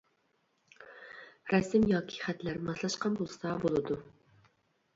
[1.51, 4.03] رەسىم ياكى خەتلەر ماسلاشقان بولسا بولىدۇ.